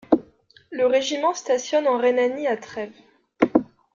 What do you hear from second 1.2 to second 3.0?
stationne en Rhénanie à Trèves.